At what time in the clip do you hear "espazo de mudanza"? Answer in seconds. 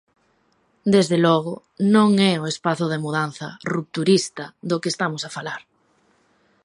2.53-3.49